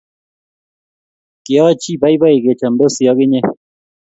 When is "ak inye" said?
3.11-3.39